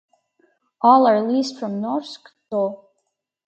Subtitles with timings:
[0.81, 2.85] All are leased from Norske Tog.